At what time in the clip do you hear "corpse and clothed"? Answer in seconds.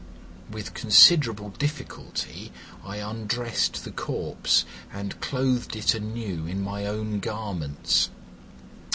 3.91-5.75